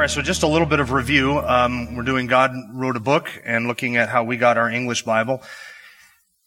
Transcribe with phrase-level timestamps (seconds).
[0.00, 1.40] All right, so just a little bit of review.
[1.40, 5.02] Um, we're doing God wrote a book and looking at how we got our English
[5.02, 5.42] Bible.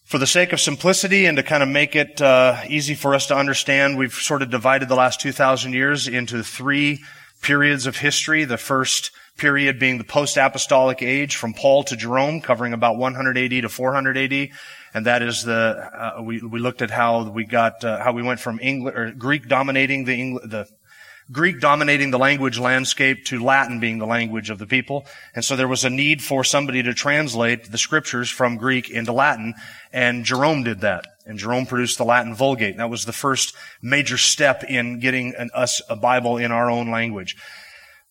[0.05, 3.27] For the sake of simplicity and to kind of make it uh, easy for us
[3.27, 7.03] to understand, we've sort of divided the last 2,000 years into three
[7.43, 8.43] periods of history.
[8.43, 13.51] The first period being the post-apostolic age from Paul to Jerome, covering about 100 AD
[13.51, 14.49] to 400 AD,
[14.95, 18.23] and that is the uh, we we looked at how we got uh, how we
[18.23, 20.67] went from English or Greek dominating the Engl- the
[21.33, 25.05] Greek dominating the language landscape to Latin being the language of the people.
[25.35, 29.11] And so there was a need for somebody to translate the scriptures from Greek into
[29.11, 29.55] Latin.
[29.91, 31.07] And Jerome did that.
[31.25, 32.71] And Jerome produced the Latin Vulgate.
[32.71, 36.69] and That was the first major step in getting an, us a Bible in our
[36.69, 37.35] own language.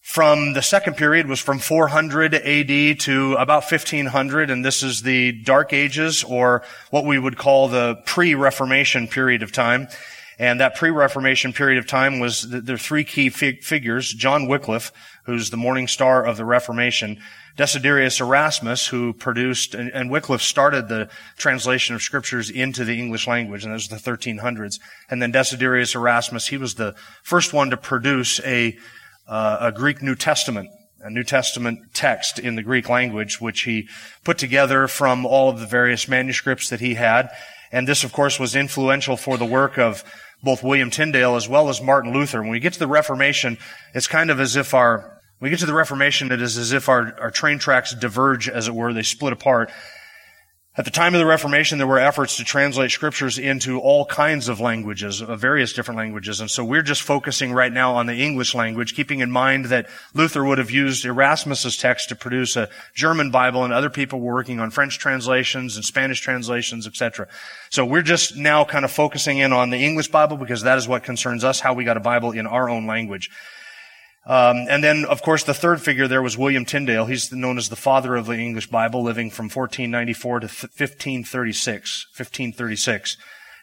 [0.02, 5.30] From the second period was from 400 AD to about 1500, and this is the
[5.30, 9.86] Dark Ages, or what we would call the pre-Reformation period of time.
[10.38, 14.12] And that pre-Reformation period of time was, the, are three key fig- figures.
[14.12, 14.92] John Wycliffe,
[15.25, 17.20] who's the morning star of the Reformation.
[17.56, 23.27] Desiderius Erasmus, who produced, and, and Wycliffe started the translation of scriptures into the English
[23.27, 24.80] language, and that was the 1300s.
[25.10, 28.78] And then Desiderius Erasmus, he was the first one to produce a,
[29.28, 30.70] uh, a Greek New Testament
[31.03, 33.88] a New Testament text in the Greek language, which he
[34.25, 37.28] put together from all of the various manuscripts that he had.
[37.72, 40.05] And this, of course, was influential for the work of
[40.42, 42.42] both William Tyndale as well as Martin Luther.
[42.42, 43.58] When we get to the Reformation,
[43.94, 46.72] it's kind of as if our, when we get to the Reformation, it is as
[46.72, 48.92] if our, our train tracks diverge, as it were.
[48.92, 49.70] They split apart.
[50.75, 54.49] At the time of the Reformation, there were efforts to translate scriptures into all kinds
[54.49, 56.41] of languages, of various different languages.
[56.41, 59.87] And so we're just focusing right now on the English language, keeping in mind that
[60.15, 64.32] Luther would have used Erasmus's text to produce a German Bible and other people were
[64.32, 67.28] working on French translations and Spanish translations, etc.
[67.69, 70.88] So we're just now kind of focusing in on the English Bible because that is
[70.88, 73.28] what concerns us, how we got a Bible in our own language.
[74.25, 77.06] Um, and then, of course, the third figure there was William Tyndale.
[77.06, 82.06] He's known as the father of the English Bible, living from 1494 to 1536.
[82.16, 83.16] 1536.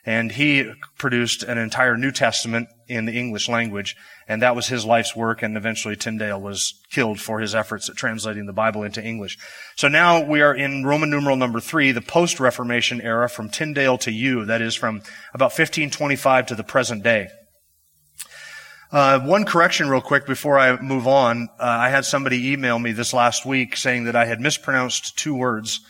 [0.05, 3.95] And he produced an entire New Testament in the English language,
[4.27, 7.97] and that was his life's work, and eventually Tyndale was killed for his efforts at
[7.97, 9.37] translating the Bible into English.
[9.75, 14.11] So now we are in Roman numeral number three, the post-Reformation era from Tyndale to
[14.11, 15.01] you, that is from
[15.33, 17.29] about 1525 to the present day.
[18.91, 21.47] Uh, one correction real quick before I move on.
[21.59, 25.35] Uh, I had somebody email me this last week saying that I had mispronounced two
[25.35, 25.81] words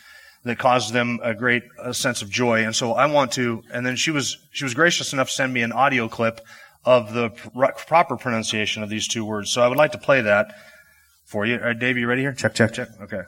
[0.44, 2.64] that caused them a great uh, sense of joy.
[2.64, 5.52] And so I want to, and then she was, she was gracious enough to send
[5.52, 6.40] me an audio clip
[6.84, 9.50] of the pr- proper pronunciation of these two words.
[9.50, 10.54] So I would like to play that
[11.24, 11.56] for you.
[11.56, 12.34] All right, Dave, you ready here?
[12.34, 12.88] Check, check, check.
[13.02, 13.22] Okay.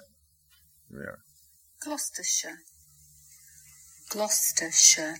[0.90, 1.18] Here we are.
[1.84, 2.58] Gloucestershire,
[4.10, 5.16] Gloucestershire,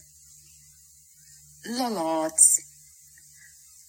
[1.69, 2.60] Lollards,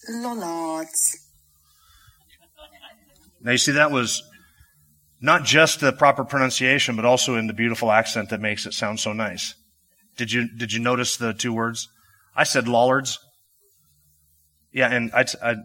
[0.10, 1.18] Lollards.
[3.42, 4.24] Now you see that was
[5.22, 9.00] not just the proper pronunciation, but also in the beautiful accent that makes it sound
[9.00, 9.56] so nice.
[10.18, 11.90] Did you, did you notice the two words?
[12.36, 13.20] I said Lollards.
[14.72, 15.56] Yeah, and I, I,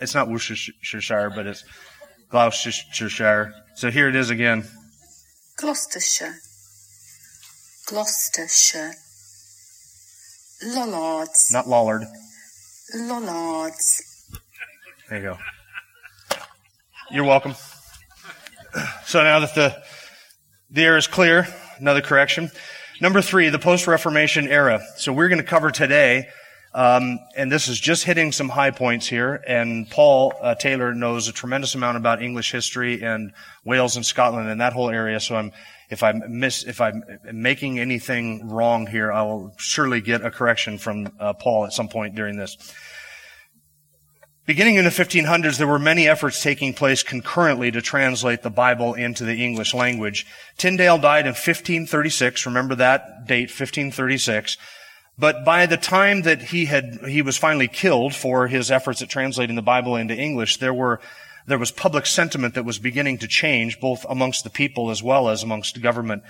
[0.00, 1.64] it's not Worcestershire, but it's
[2.30, 3.54] Gloucestershire.
[3.74, 4.64] So here it is again.
[5.56, 6.34] Gloucestershire,
[7.86, 8.92] Gloucestershire,
[10.64, 12.02] Lollards, Not Lollard.
[12.92, 14.30] Lollards.
[15.08, 15.38] There you go.
[17.10, 17.54] You're welcome.
[19.06, 19.82] So now that the,
[20.70, 21.46] the air is clear,
[21.78, 22.50] another correction.
[23.00, 24.80] Number three, the post-Reformation era.
[24.96, 26.28] So we're going to cover today,
[26.74, 29.42] um, and this is just hitting some high points here.
[29.46, 33.32] And Paul uh, Taylor knows a tremendous amount about English history and
[33.64, 35.20] Wales and Scotland and that whole area.
[35.20, 35.52] So I'm,
[35.90, 37.02] if I miss, if I'm
[37.32, 41.88] making anything wrong here, I will surely get a correction from uh, Paul at some
[41.88, 42.56] point during this.
[44.46, 48.92] Beginning in the 1500s, there were many efforts taking place concurrently to translate the Bible
[48.92, 50.26] into the English language.
[50.58, 52.44] Tyndale died in 1536.
[52.44, 54.58] Remember that date, 1536.
[55.16, 59.08] But by the time that he had, he was finally killed for his efforts at
[59.08, 61.00] translating the Bible into English, there were,
[61.46, 65.28] there was public sentiment that was beginning to change, both amongst the people as well
[65.28, 66.22] as amongst government,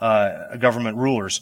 [0.00, 1.40] uh, government rulers.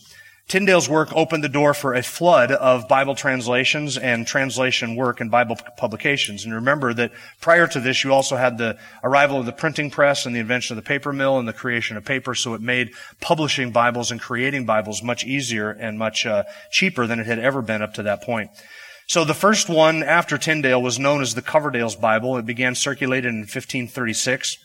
[0.48, 5.30] Tyndale's work opened the door for a flood of Bible translations and translation work and
[5.30, 6.44] Bible publications.
[6.44, 10.26] And remember that prior to this, you also had the arrival of the printing press
[10.26, 12.34] and the invention of the paper mill and the creation of paper.
[12.34, 17.20] So it made publishing Bibles and creating Bibles much easier and much uh, cheaper than
[17.20, 18.50] it had ever been up to that point.
[19.12, 22.38] So the first one after Tyndale was known as the Coverdale's Bible.
[22.38, 24.56] It began circulated in 1536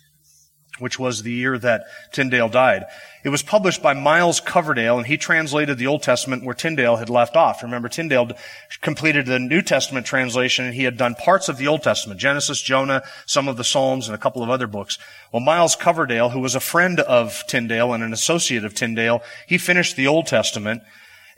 [0.79, 2.85] which was the year that Tyndale died.
[3.25, 7.09] It was published by Miles Coverdale, and he translated the Old Testament where Tyndale had
[7.09, 7.63] left off.
[7.63, 8.29] Remember, Tyndale
[8.81, 12.61] completed the New Testament translation, and he had done parts of the Old Testament, Genesis,
[12.61, 14.99] Jonah, some of the Psalms, and a couple of other books.
[15.33, 19.57] Well, Miles Coverdale, who was a friend of Tyndale and an associate of Tyndale, he
[19.57, 20.83] finished the Old Testament,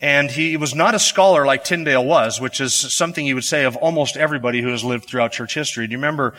[0.02, 3.66] and he was not a scholar like Tyndale was, which is something you would say
[3.66, 5.88] of almost everybody who has lived throughout church history.
[5.88, 6.36] Do you remember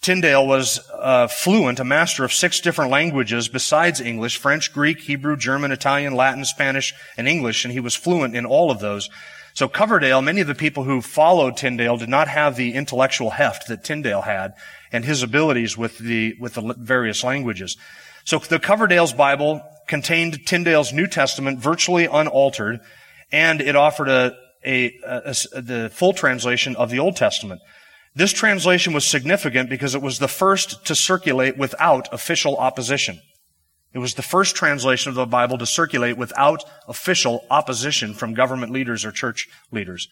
[0.00, 5.36] Tyndale was uh, fluent, a master of six different languages besides English, French, Greek, Hebrew,
[5.36, 9.08] German, Italian, Latin, Spanish, and English, and he was fluent in all of those.
[9.54, 13.68] So Coverdale, many of the people who followed Tyndale did not have the intellectual heft
[13.68, 14.54] that Tyndale had
[14.90, 17.76] and his abilities with the, with the various languages.
[18.24, 19.62] So the Coverdale's Bible
[19.92, 22.80] contained Tyndale's New Testament virtually unaltered,
[23.30, 24.34] and it offered a,
[24.64, 27.60] a, a, a the full translation of the Old Testament.
[28.14, 33.20] This translation was significant because it was the first to circulate without official opposition.
[33.92, 38.72] It was the first translation of the Bible to circulate without official opposition from government
[38.72, 40.08] leaders or church leaders.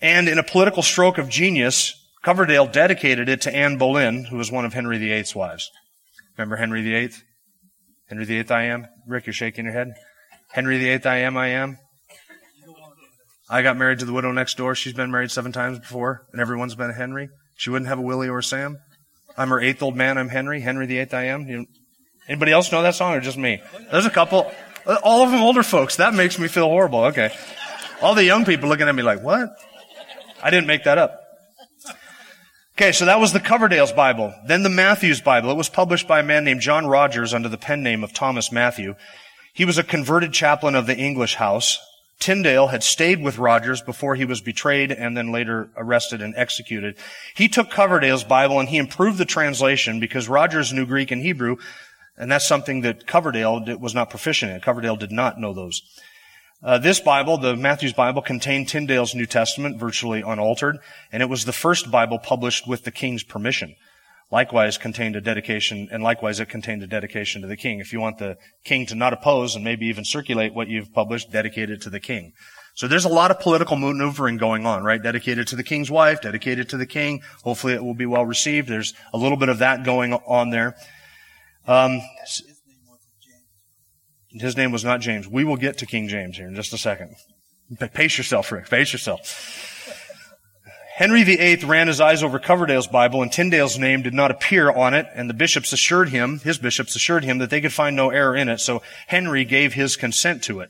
[0.00, 4.52] And in a political stroke of genius, Coverdale dedicated it to Anne Boleyn, who was
[4.52, 5.72] one of Henry VIII's wives.
[6.38, 7.10] Remember Henry VIII?
[8.08, 8.86] Henry VIII I am?
[9.06, 9.94] Rick, you're shaking your head.
[10.50, 11.78] Henry VIII I am, I am.
[13.48, 14.74] I got married to the widow next door.
[14.74, 17.28] She's been married seven times before, and everyone's been a Henry.
[17.54, 18.78] She wouldn't have a Willie or a Sam.
[19.36, 20.18] I'm her eighth old man.
[20.18, 20.60] I'm Henry.
[20.60, 21.46] Henry the eighth I am.
[21.46, 21.66] You,
[22.28, 23.62] anybody else know that song or just me?
[23.90, 24.50] There's a couple.
[25.02, 25.96] All of them older folks.
[25.96, 27.04] That makes me feel horrible.
[27.04, 27.34] Okay.
[28.00, 29.50] All the young people looking at me like, what?
[30.42, 31.21] I didn't make that up.
[32.82, 34.34] Okay, so that was the Coverdale's Bible.
[34.44, 35.52] Then the Matthews Bible.
[35.52, 38.50] It was published by a man named John Rogers under the pen name of Thomas
[38.50, 38.96] Matthew.
[39.52, 41.78] He was a converted chaplain of the English house.
[42.18, 46.96] Tyndale had stayed with Rogers before he was betrayed and then later arrested and executed.
[47.36, 51.58] He took Coverdale's Bible and he improved the translation because Rogers knew Greek and Hebrew,
[52.16, 54.60] and that's something that Coverdale was not proficient in.
[54.60, 55.82] Coverdale did not know those.
[56.62, 60.78] Uh, this Bible, the Matthew's Bible, contained Tyndale's New Testament virtually unaltered,
[61.10, 63.74] and it was the first Bible published with the king's permission
[64.32, 67.78] likewise contained a dedication, and likewise it contained a dedication to the king.
[67.78, 71.30] If you want the king to not oppose and maybe even circulate what you've published,
[71.30, 72.32] dedicate it to the king.
[72.74, 75.00] So there's a lot of political maneuvering going on, right?
[75.00, 77.20] Dedicated to the king's wife, dedicated to the king.
[77.44, 78.66] Hopefully it will be well received.
[78.68, 80.74] There's a little bit of that going on there.
[81.68, 82.00] Um,
[84.40, 85.28] his name was not James.
[85.28, 87.14] We will get to King James here in just a second.
[87.94, 88.68] Pace yourself, Rick.
[88.68, 89.70] Pace yourself.
[90.94, 94.92] Henry VIII ran his eyes over Coverdale's Bible and Tyndale's name did not appear on
[94.92, 98.10] it and the bishops assured him, his bishops assured him that they could find no
[98.10, 100.68] error in it, so Henry gave his consent to it.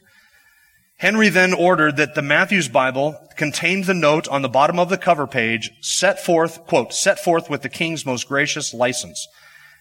[0.98, 4.96] Henry then ordered that the Matthew's Bible contained the note on the bottom of the
[4.96, 9.26] cover page, set forth, quote, set forth with the king's most gracious license.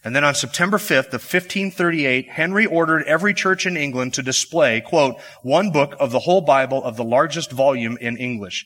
[0.04, 4.82] And then on September 5th of 1538, Henry ordered every church in England to display,
[4.82, 8.66] quote, one book of the whole Bible of the largest volume in English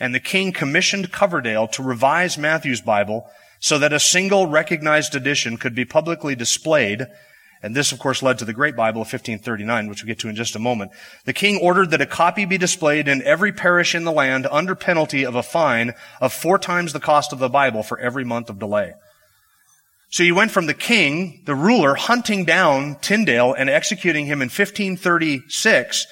[0.00, 3.28] and the king commissioned Coverdale to revise Matthew's Bible
[3.60, 7.06] so that a single recognized edition could be publicly displayed.
[7.62, 10.28] And this, of course, led to the Great Bible of 1539, which we'll get to
[10.28, 10.90] in just a moment.
[11.24, 14.74] The king ordered that a copy be displayed in every parish in the land under
[14.74, 18.50] penalty of a fine of four times the cost of the Bible for every month
[18.50, 18.92] of delay.
[20.14, 24.46] So you went from the king, the ruler, hunting down Tyndale and executing him in
[24.46, 26.06] 1536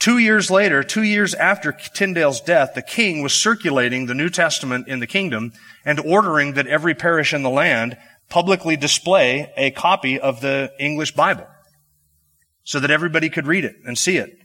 [0.00, 4.88] Two years later, two years after Tyndale's death, the king was circulating the New Testament
[4.88, 5.52] in the kingdom
[5.84, 7.96] and ordering that every parish in the land
[8.28, 11.46] publicly display a copy of the English Bible
[12.64, 14.39] so that everybody could read it and see it.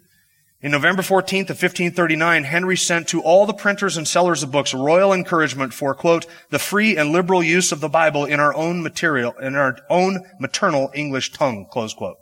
[0.61, 4.73] In November 14th of 1539, Henry sent to all the printers and sellers of books
[4.73, 8.81] royal encouragement for, quote, the free and liberal use of the Bible in our own
[8.81, 12.17] material, in our own maternal English tongue, close quote.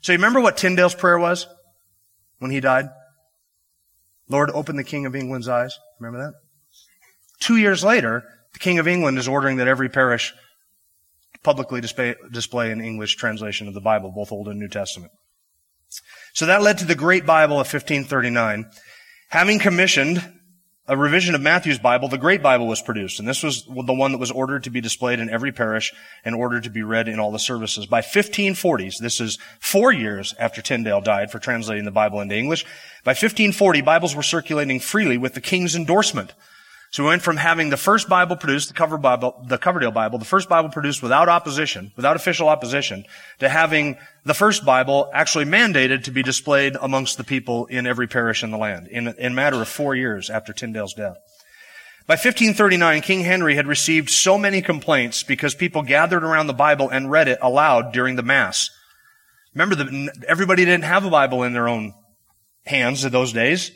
[0.00, 1.46] So you remember what Tyndale's prayer was?
[2.40, 2.86] when he died?
[4.28, 5.78] Lord, open the King of England's eyes.
[6.00, 6.34] Remember that?
[7.38, 10.34] Two years later, the King of England is ordering that every parish
[11.42, 15.12] publicly display, display an English translation of the Bible, both Old and New Testament.
[16.32, 18.70] So that led to the Great Bible of 1539.
[19.30, 20.32] Having commissioned
[20.86, 24.10] a revision of Matthew's Bible, the Great Bible was produced, and this was the one
[24.10, 25.92] that was ordered to be displayed in every parish
[26.24, 27.86] and ordered to be read in all the services.
[27.86, 32.64] By 1540s, this is four years after Tyndale died for translating the Bible into English,
[33.04, 36.34] by 1540, Bibles were circulating freely with the king's endorsement.
[36.90, 40.18] So we went from having the first Bible produced, the cover Bible, the Coverdale Bible,
[40.18, 43.04] the first Bible produced without opposition, without official opposition,
[43.38, 48.08] to having the first Bible actually mandated to be displayed amongst the people in every
[48.08, 51.16] parish in the land in, in a matter of four years after Tyndale's death.
[52.08, 56.88] By 1539, King Henry had received so many complaints because people gathered around the Bible
[56.88, 58.68] and read it aloud during the Mass.
[59.54, 61.94] Remember that everybody didn't have a Bible in their own
[62.66, 63.70] hands in those days.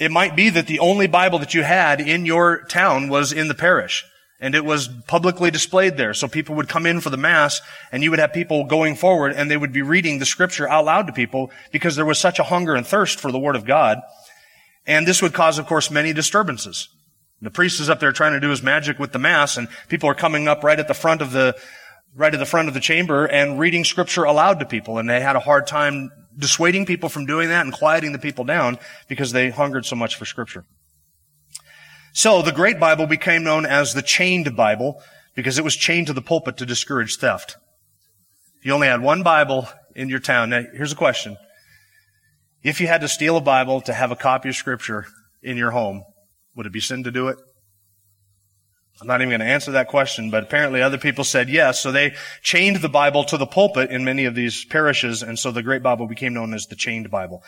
[0.00, 3.48] It might be that the only Bible that you had in your town was in
[3.48, 4.06] the parish.
[4.40, 6.14] And it was publicly displayed there.
[6.14, 7.60] So people would come in for the Mass
[7.92, 10.86] and you would have people going forward and they would be reading the scripture out
[10.86, 13.66] loud to people because there was such a hunger and thirst for the Word of
[13.66, 13.98] God.
[14.86, 16.88] And this would cause, of course, many disturbances.
[17.42, 20.08] The priest is up there trying to do his magic with the Mass and people
[20.08, 21.54] are coming up right at the front of the,
[22.16, 24.96] right at the front of the chamber and reading scripture aloud to people.
[24.96, 28.44] And they had a hard time dissuading people from doing that and quieting the people
[28.44, 30.64] down because they hungered so much for scripture.
[32.12, 35.02] So the Great Bible became known as the chained Bible
[35.34, 37.56] because it was chained to the pulpit to discourage theft.
[38.58, 41.36] If you only had one Bible in your town, now here's a question.
[42.62, 45.06] If you had to steal a Bible to have a copy of scripture
[45.42, 46.04] in your home,
[46.54, 47.38] would it be sin to do it?
[49.00, 51.80] I'm not even going to answer that question, but apparently other people said yes.
[51.80, 55.50] So they chained the Bible to the pulpit in many of these parishes, and so
[55.50, 57.42] the Great Bible became known as the Chained Bible.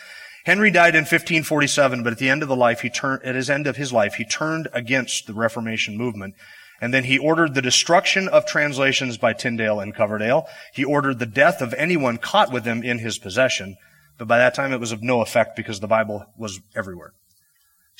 [0.44, 3.50] Henry died in 1547, but at the end of the life, he turned, at his
[3.50, 6.34] end of his life, he turned against the Reformation movement.
[6.80, 10.48] And then he ordered the destruction of translations by Tyndale and Coverdale.
[10.74, 13.76] He ordered the death of anyone caught with them in his possession.
[14.18, 17.12] But by that time, it was of no effect because the Bible was everywhere.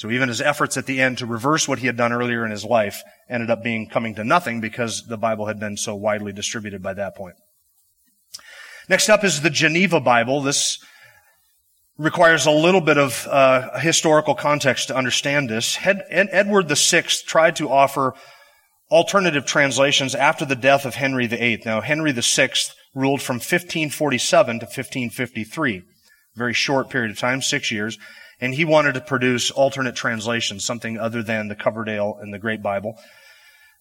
[0.02, 2.50] So even his efforts at the end to reverse what he had done earlier in
[2.50, 6.32] his life ended up being coming to nothing because the Bible had been so widely
[6.32, 7.36] distributed by that point.
[8.88, 10.42] Next up is the Geneva Bible.
[10.42, 10.84] This
[11.98, 15.78] requires a little bit of uh, historical context to understand this.
[15.86, 18.14] Ed, Edward VI tried to offer
[18.90, 21.62] alternative translations after the death of Henry VIII.
[21.64, 22.50] Now, Henry VI
[22.92, 25.82] ruled from 1547 to 1553,
[26.34, 28.00] very short period of time, six years
[28.42, 32.60] and he wanted to produce alternate translations, something other than the Coverdale and the Great
[32.60, 32.98] Bible.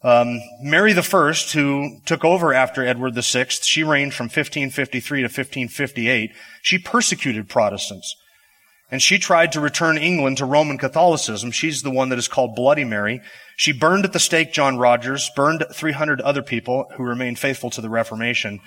[0.04, 6.32] Um, Mary I, who took over after Edward VI, she reigned from 1553 to 1558.
[6.62, 8.16] She persecuted Protestants.
[8.92, 11.50] And she tried to return England to Roman Catholicism.
[11.50, 13.22] She's the one that is called Bloody Mary.
[13.56, 17.82] She burned at the stake John Rogers, burned 300 other people who remained faithful to
[17.82, 18.60] the Reformation.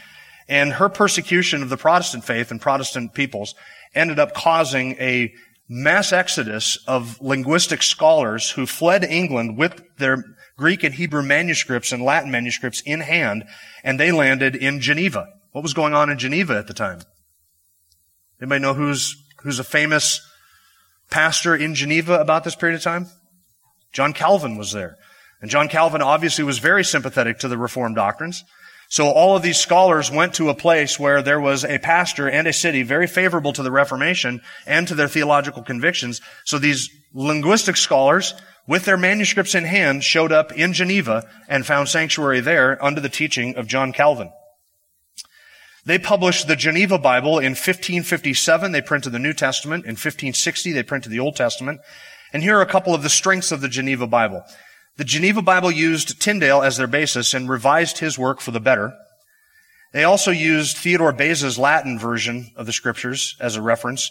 [0.49, 3.55] And her persecution of the Protestant faith and Protestant peoples
[3.95, 5.33] ended up causing a
[5.68, 10.25] mass exodus of linguistic scholars who fled England with their
[10.56, 13.44] Greek and Hebrew manuscripts and Latin manuscripts in hand,
[13.83, 15.26] and they landed in Geneva.
[15.52, 17.00] What was going on in Geneva at the time?
[18.40, 20.21] Anybody know who's, who's a famous
[21.11, 23.06] pastor in Geneva about this period of time?
[23.92, 24.97] John Calvin was there.
[25.40, 28.44] And John Calvin obviously was very sympathetic to the Reformed doctrines.
[28.95, 32.47] So all of these scholars went to a place where there was a pastor and
[32.47, 36.21] a city very favorable to the Reformation and to their theological convictions.
[36.45, 38.35] So these linguistic scholars,
[38.69, 43.09] with their manuscripts in hand, showed up in Geneva and found sanctuary there under the
[43.09, 44.31] teaching of John Calvin.
[45.85, 48.71] They published the Geneva Bible in 1557.
[48.71, 49.87] They printed the New Testament.
[49.87, 51.81] In 1560, they printed the Old Testament.
[52.33, 54.45] And here are a couple of the strengths of the Geneva Bible.
[54.97, 58.95] The Geneva Bible used Tyndale as their basis and revised his work for the better.
[59.93, 64.11] They also used Theodore Beza's Latin version of the scriptures as a reference.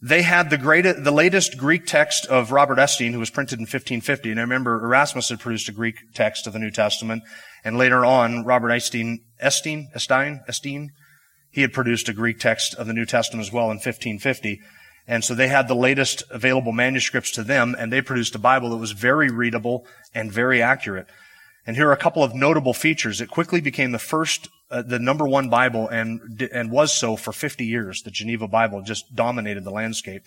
[0.00, 3.64] They had the greatest, the latest Greek text of Robert Estienne, who was printed in
[3.64, 4.30] 1550.
[4.30, 7.22] And I remember Erasmus had produced a Greek text of the New Testament.
[7.62, 10.90] And later on, Robert Estienne, Estienne, Estienne, Estienne,
[11.50, 14.60] he had produced a Greek text of the New Testament as well in 1550.
[15.12, 18.70] And so they had the latest available manuscripts to them, and they produced a Bible
[18.70, 21.06] that was very readable and very accurate.
[21.66, 23.20] And here are a couple of notable features.
[23.20, 27.30] It quickly became the first, uh, the number one Bible, and and was so for
[27.30, 28.00] 50 years.
[28.00, 30.22] The Geneva Bible just dominated the landscape.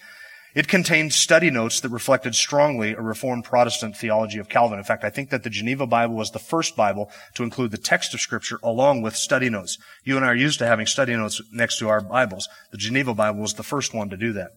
[0.53, 4.77] It contained study notes that reflected strongly a Reformed Protestant theology of Calvin.
[4.77, 7.79] In fact, I think that the Geneva Bible was the first Bible to include the
[7.79, 9.79] text of Scripture along with study notes.
[10.03, 12.47] You and I are used to having study notes next to our Bibles.
[12.69, 14.51] The Geneva Bible was the first one to do that.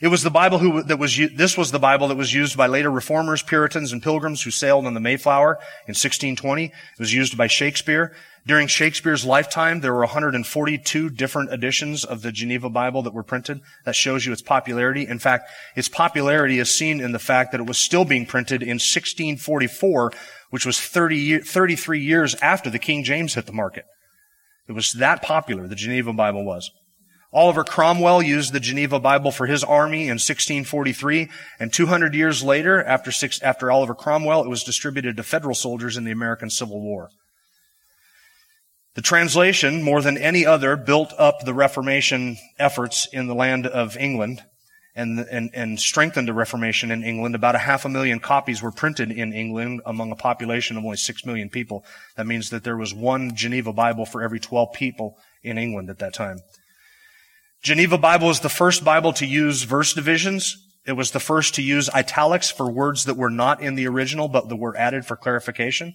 [0.00, 2.68] It was the Bible who, that was, this was the Bible that was used by
[2.68, 5.54] later reformers, Puritans, and pilgrims who sailed on the Mayflower
[5.86, 6.66] in 1620.
[6.66, 8.14] It was used by Shakespeare.
[8.46, 13.60] During Shakespeare's lifetime, there were 142 different editions of the Geneva Bible that were printed.
[13.84, 15.06] That shows you its popularity.
[15.06, 18.62] In fact, its popularity is seen in the fact that it was still being printed
[18.62, 20.12] in 1644,
[20.50, 23.84] which was 30, 33 years after the King James hit the market.
[24.68, 26.70] It was that popular, the Geneva Bible was.
[27.32, 31.28] Oliver Cromwell used the Geneva Bible for his army in 1643,
[31.60, 35.98] and 200 years later, after, six, after Oliver Cromwell, it was distributed to federal soldiers
[35.98, 37.10] in the American Civil War.
[38.94, 43.96] The translation, more than any other, built up the Reformation efforts in the land of
[43.96, 44.42] England
[44.96, 47.36] and, and, and strengthened the Reformation in England.
[47.36, 50.96] About a half a million copies were printed in England among a population of only
[50.96, 51.84] six million people.
[52.16, 55.98] That means that there was one Geneva Bible for every 12 people in England at
[56.00, 56.38] that time.
[57.62, 60.64] Geneva Bible is the first Bible to use verse divisions.
[60.86, 64.28] It was the first to use italics for words that were not in the original,
[64.28, 65.94] but that were added for clarification.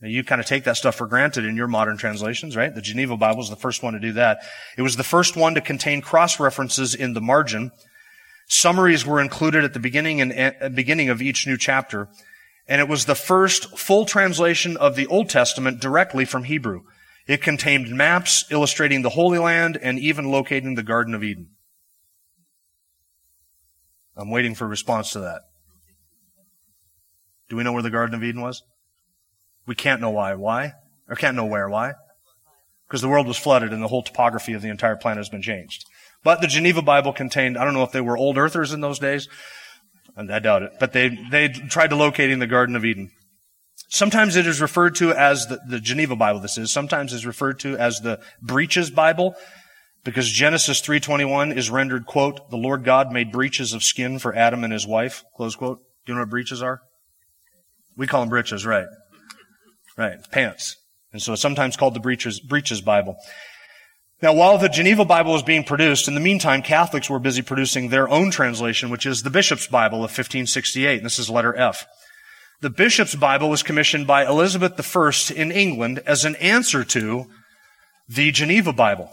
[0.00, 2.74] Now you kind of take that stuff for granted in your modern translations, right?
[2.74, 4.40] The Geneva Bible is the first one to do that.
[4.76, 7.70] It was the first one to contain cross references in the margin.
[8.48, 12.08] Summaries were included at the beginning and uh, beginning of each new chapter.
[12.68, 16.82] And it was the first full translation of the Old Testament directly from Hebrew.
[17.26, 21.48] It contained maps illustrating the Holy Land and even locating the Garden of Eden.
[24.16, 25.42] I'm waiting for a response to that.
[27.48, 28.62] Do we know where the Garden of Eden was?
[29.66, 30.34] We can't know why.
[30.34, 30.72] Why?
[31.08, 31.68] Or can't know where.
[31.68, 31.94] Why?
[32.88, 35.42] Because the world was flooded and the whole topography of the entire planet has been
[35.42, 35.84] changed.
[36.22, 38.98] But the Geneva Bible contained, I don't know if they were old earthers in those
[38.98, 39.28] days,
[40.16, 40.72] and I doubt it.
[40.78, 43.10] But they, they tried to locate in the Garden of Eden.
[43.88, 46.72] Sometimes it is referred to as the, the Geneva Bible, this is.
[46.72, 49.36] Sometimes it's referred to as the breeches Bible
[50.04, 54.64] because Genesis 3.21 is rendered, quote, the Lord God made breeches of skin for Adam
[54.64, 55.78] and his wife, close quote.
[56.04, 56.80] Do you know what breeches are?
[57.96, 58.86] We call them breeches, right.
[59.96, 60.18] Right.
[60.30, 60.76] Pants.
[61.12, 63.16] And so it's sometimes called the breeches, breeches Bible.
[64.22, 67.88] Now, while the Geneva Bible was being produced, in the meantime, Catholics were busy producing
[67.88, 70.96] their own translation, which is the Bishop's Bible of 1568.
[70.96, 71.86] And this is letter F.
[72.62, 77.26] The Bishop's Bible was commissioned by Elizabeth I in England as an answer to
[78.08, 79.10] the Geneva Bible.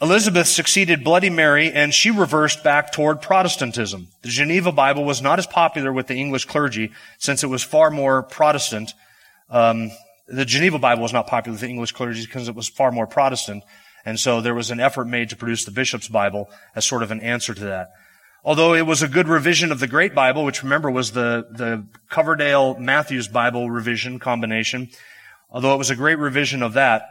[0.00, 4.08] Elizabeth succeeded Bloody Mary and she reversed back toward Protestantism.
[4.22, 7.92] The Geneva Bible was not as popular with the English clergy since it was far
[7.92, 8.94] more Protestant.
[9.48, 9.92] Um,
[10.26, 13.06] the Geneva Bible was not popular with the English clergy because it was far more
[13.06, 13.62] Protestant.
[14.04, 17.12] And so there was an effort made to produce the Bishop's Bible as sort of
[17.12, 17.92] an answer to that.
[18.44, 21.86] Although it was a good revision of the Great Bible, which remember was the, the
[22.10, 24.88] Coverdale Matthews Bible revision combination,
[25.48, 27.04] although it was a great revision of that,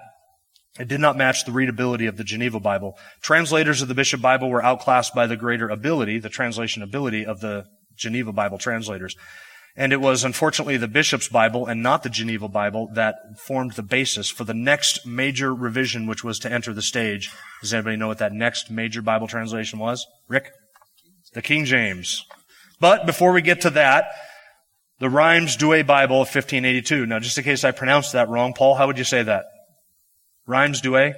[0.79, 2.97] it did not match the readability of the Geneva Bible.
[3.21, 7.39] Translators of the Bishop Bible were outclassed by the greater ability, the translation ability of
[7.39, 7.65] the
[7.95, 9.15] Geneva Bible translators.
[9.75, 13.83] And it was unfortunately the Bishop's Bible and not the Geneva Bible that formed the
[13.83, 17.31] basis for the next major revision which was to enter the stage.
[17.61, 20.05] Does anybody know what that next major Bible translation was?
[20.27, 20.51] Rick?
[21.33, 22.25] The King James.
[22.79, 24.05] But before we get to that,
[24.99, 27.05] the Rhymes Douay Bible of 1582.
[27.05, 29.45] Now, just in case I pronounced that wrong, Paul, how would you say that?
[30.45, 31.15] Rhymes Douay?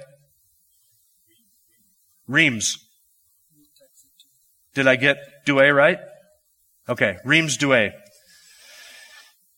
[2.26, 2.78] Reims.
[4.74, 5.98] Did I get Douay right?
[6.88, 7.92] Okay, Reims Douay.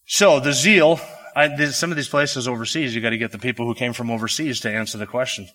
[0.07, 1.01] So the zeal,
[1.35, 4.11] I, some of these places overseas, you got to get the people who came from
[4.11, 5.49] overseas to answer the question.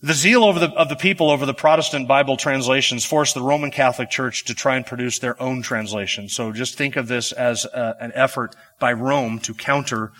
[0.00, 3.72] The zeal over the, of the people over the Protestant Bible translations forced the Roman
[3.72, 6.28] Catholic Church to try and produce their own translation.
[6.28, 10.12] So just think of this as a, an effort by Rome to counter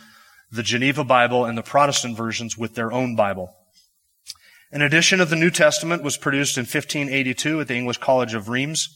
[0.50, 3.54] the Geneva Bible and the Protestant versions with their own Bible.
[4.72, 8.48] An edition of the New Testament was produced in 1582 at the English College of
[8.48, 8.88] Reims.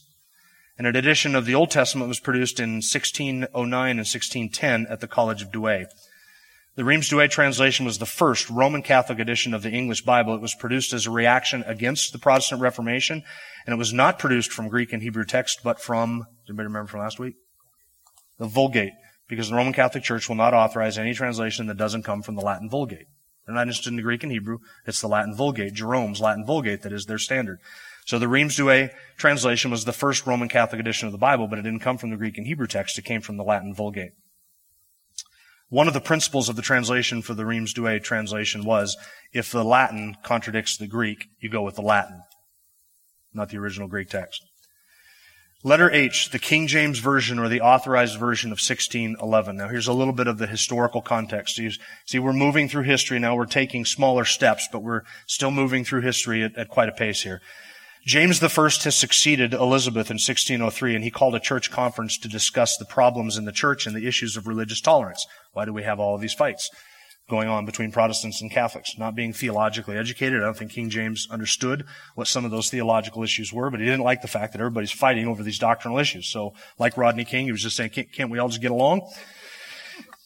[0.77, 5.07] And an edition of the Old Testament was produced in 1609 and 1610 at the
[5.07, 5.85] College of Douay.
[6.75, 10.33] The Reims Douay translation was the first Roman Catholic edition of the English Bible.
[10.33, 13.21] It was produced as a reaction against the Protestant Reformation,
[13.67, 16.87] and it was not produced from Greek and Hebrew text, but from, does anybody remember
[16.87, 17.35] from last week?
[18.39, 18.93] The Vulgate,
[19.27, 22.41] because the Roman Catholic Church will not authorize any translation that doesn't come from the
[22.41, 23.05] Latin Vulgate.
[23.45, 24.57] They're not interested in the Greek and Hebrew.
[24.87, 27.59] It's the Latin Vulgate, Jerome's Latin Vulgate that is their standard.
[28.07, 31.59] So the Reims Douay translation was the first Roman Catholic edition of the Bible, but
[31.59, 32.97] it didn't come from the Greek and Hebrew text.
[32.97, 34.13] It came from the Latin Vulgate.
[35.73, 38.95] One of the principles of the translation for the Reims Douay translation was
[39.33, 42.21] if the Latin contradicts the Greek, you go with the Latin,
[43.33, 44.39] not the original Greek text.
[45.63, 49.57] Letter H, the King James Version or the authorized version of 1611.
[49.57, 51.59] Now here's a little bit of the historical context.
[52.05, 53.35] See, we're moving through history now.
[53.35, 57.23] We're taking smaller steps, but we're still moving through history at, at quite a pace
[57.23, 57.41] here.
[58.05, 62.75] James I has succeeded Elizabeth in 1603 and he called a church conference to discuss
[62.75, 65.25] the problems in the church and the issues of religious tolerance.
[65.53, 66.69] Why do we have all of these fights
[67.29, 68.97] going on between Protestants and Catholics?
[68.97, 71.85] Not being theologically educated, I don't think King James understood
[72.15, 74.91] what some of those theological issues were, but he didn't like the fact that everybody's
[74.91, 76.27] fighting over these doctrinal issues.
[76.27, 79.09] So, like Rodney King, he was just saying, can't, can't we all just get along?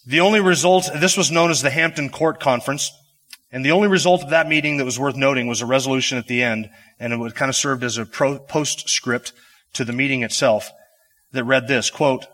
[0.07, 2.91] The only result, this was known as the Hampton Court Conference,
[3.51, 6.27] and the only result of that meeting that was worth noting was a resolution at
[6.27, 9.33] the end, and it kind of served as a pro- postscript
[9.73, 10.69] to the meeting itself
[11.31, 12.25] that read this, quote,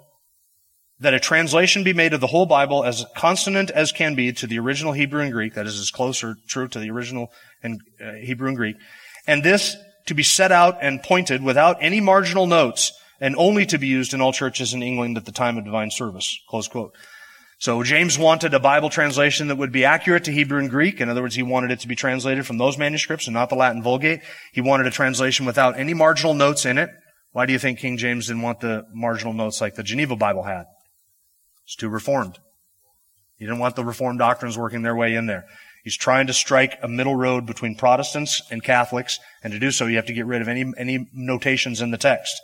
[1.00, 4.48] that a translation be made of the whole Bible as consonant as can be to
[4.48, 7.80] the original Hebrew and Greek, that is as close or true to the original in,
[8.04, 8.78] uh, Hebrew and Greek,
[9.28, 13.78] and this to be set out and pointed without any marginal notes and only to
[13.78, 16.40] be used in all churches in England at the time of divine service.
[16.50, 16.94] Close quote.
[17.64, 21.00] So James wanted a Bible translation that would be accurate to Hebrew and Greek.
[21.00, 23.56] In other words, he wanted it to be translated from those manuscripts and not the
[23.56, 24.20] Latin Vulgate.
[24.52, 26.90] He wanted a translation without any marginal notes in it.
[27.32, 30.44] Why do you think King James didn't want the marginal notes like the Geneva Bible
[30.44, 30.66] had?
[31.64, 32.38] It's too reformed.
[33.38, 35.46] He didn't want the reformed doctrines working their way in there.
[35.86, 39.88] He's trying to strike a middle road between Protestants and Catholics, and to do so,
[39.88, 42.42] you have to get rid of any, any notations in the text.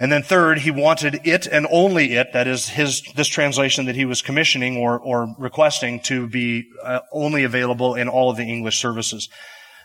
[0.00, 3.94] And then third, he wanted it and only it, that is his, this translation that
[3.94, 8.44] he was commissioning or, or requesting to be uh, only available in all of the
[8.44, 9.28] English services.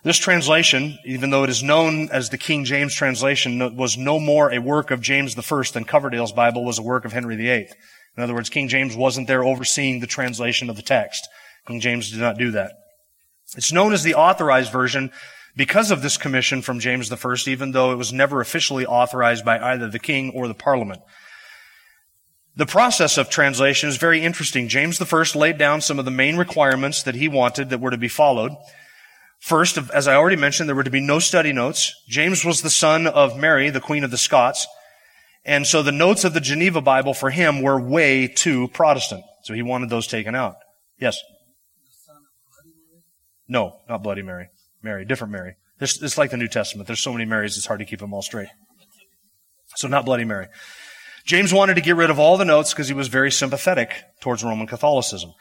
[0.04, 4.54] This translation, even though it is known as the King James translation, was no more
[4.54, 7.68] a work of James I than Coverdale's Bible was a work of Henry VIII.
[8.16, 11.28] In other words, King James wasn't there overseeing the translation of the text.
[11.68, 12.72] King James did not do that.
[13.58, 15.12] It's known as the authorized version
[15.56, 19.60] because of this commission from James I, even though it was never officially authorized by
[19.60, 21.02] either the king or the parliament.
[22.58, 24.70] The process of translation is very interesting.
[24.70, 27.98] James I laid down some of the main requirements that he wanted that were to
[27.98, 28.54] be followed.
[29.40, 31.94] First, as I already mentioned, there were to be no study notes.
[32.08, 34.66] James was the son of Mary, the Queen of the Scots.
[35.44, 39.24] And so the notes of the Geneva Bible for him were way too Protestant.
[39.44, 40.56] So he wanted those taken out.
[41.00, 41.20] Yes?
[43.48, 44.48] No, not Bloody Mary.
[44.86, 45.56] Mary, different Mary.
[45.82, 46.88] It's like the New Testament.
[46.88, 48.48] There's so many Marys, it's hard to keep them all straight.
[49.76, 50.48] So not Bloody Mary.
[51.26, 54.44] James wanted to get rid of all the notes because he was very sympathetic towards
[54.44, 55.34] Roman Catholicism.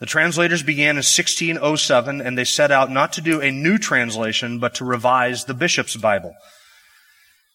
[0.00, 4.58] The translators began in 1607 and they set out not to do a new translation,
[4.58, 6.34] but to revise the bishop's Bible.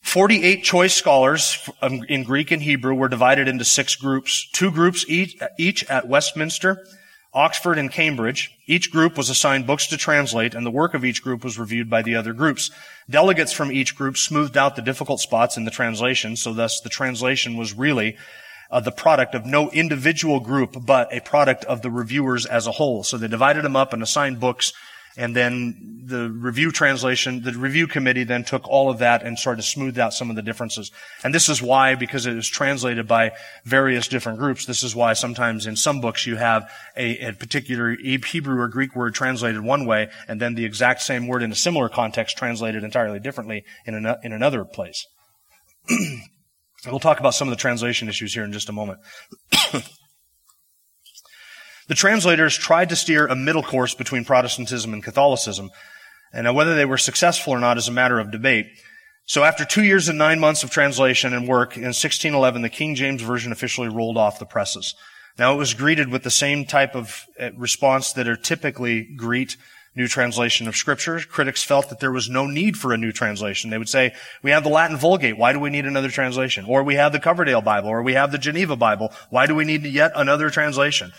[0.02, 5.06] 48 choice scholars um, in Greek and Hebrew were divided into six groups, two groups
[5.08, 6.86] each, each at Westminster
[7.34, 8.52] Oxford, and Cambridge.
[8.68, 11.90] Each group was assigned books to translate, and the work of each group was reviewed
[11.90, 12.70] by the other groups.
[13.10, 16.90] Delegates from each group smoothed out the difficult spots in the translation, so thus the
[16.90, 18.18] translation was really
[18.70, 22.72] uh, the product of no individual group, but a product of the reviewers as a
[22.72, 23.04] whole.
[23.04, 24.74] So they divided them up and assigned books
[25.16, 29.62] and then the review translation, the review committee then took all of that and started
[29.62, 30.92] to smooth out some of the differences.
[31.24, 33.32] And this is why, because it is translated by
[33.64, 37.96] various different groups, this is why sometimes in some books you have a, a particular
[37.96, 41.56] Hebrew or Greek word translated one way, and then the exact same word in a
[41.56, 45.06] similar context translated entirely differently in, an, in another place.
[46.88, 49.00] we'll talk about some of the translation issues here in just a moment.
[51.88, 55.70] The translators tried to steer a middle course between Protestantism and Catholicism,
[56.32, 58.68] and whether they were successful or not is a matter of debate.
[59.26, 62.96] So after two years and nine months of translation and work, in 1611, the King
[62.96, 64.96] James Version officially rolled off the presses.
[65.38, 69.58] Now it was greeted with the same type of uh, response that are typically greet
[69.96, 71.20] new translation of scripture.
[71.20, 73.70] Critics felt that there was no need for a new translation.
[73.70, 75.38] They would say, we have the Latin Vulgate.
[75.38, 76.66] Why do we need another translation?
[76.68, 79.14] Or we have the Coverdale Bible, or we have the Geneva Bible.
[79.30, 81.14] Why do we need yet another translation?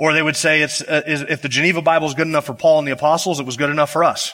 [0.00, 2.78] Or they would say it's, uh, if the Geneva Bible is good enough for Paul
[2.78, 4.32] and the apostles, it was good enough for us.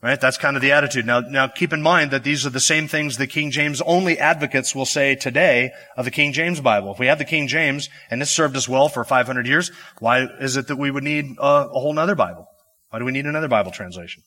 [0.00, 0.18] Right?
[0.18, 1.04] That's kind of the attitude.
[1.04, 4.18] Now, now keep in mind that these are the same things the King James only
[4.18, 6.90] advocates will say today of the King James Bible.
[6.90, 10.22] If we have the King James and this served us well for 500 years, why
[10.40, 12.46] is it that we would need a, a whole nother Bible?
[12.88, 14.22] Why do we need another Bible translation?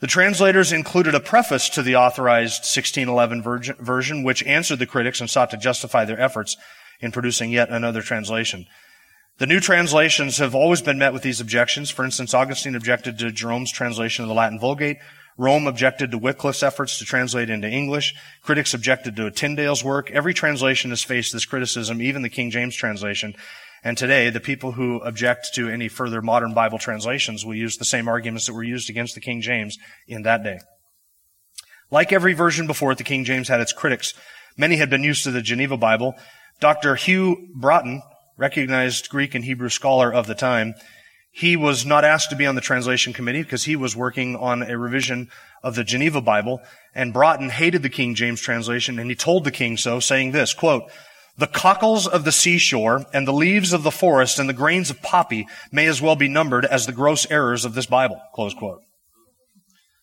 [0.00, 5.28] The translators included a preface to the authorized 1611 version, which answered the critics and
[5.28, 6.56] sought to justify their efforts
[7.00, 8.64] in producing yet another translation.
[9.38, 11.90] The new translations have always been met with these objections.
[11.90, 14.98] For instance, Augustine objected to Jerome's translation of the Latin Vulgate.
[15.36, 18.14] Rome objected to Wycliffe's efforts to translate into English.
[18.42, 20.08] Critics objected to Tyndale's work.
[20.12, 23.34] Every translation has faced this criticism, even the King James translation.
[23.82, 27.84] And today, the people who object to any further modern Bible translations will use the
[27.84, 30.60] same arguments that were used against the King James in that day.
[31.90, 34.14] Like every version before it, the King James had its critics.
[34.56, 36.14] Many had been used to the Geneva Bible.
[36.60, 36.94] Dr.
[36.94, 38.00] Hugh Broughton
[38.36, 40.74] recognized Greek and Hebrew scholar of the time,
[41.36, 44.62] He was not asked to be on the translation committee because he was working on
[44.62, 45.30] a revision
[45.64, 46.60] of the Geneva Bible.
[46.94, 50.54] And Broughton hated the King James translation and he told the king so, saying this,
[50.54, 50.84] quote,
[51.36, 55.02] the cockles of the seashore and the leaves of the forest and the grains of
[55.02, 58.82] poppy may as well be numbered as the gross errors of this Bible, close quote.